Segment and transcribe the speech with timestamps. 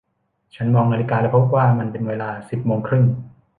[0.55, 3.05] ฉันมองนาฬิกาและพบว่ามันเป็นเวลาสิบโมงครึ่ง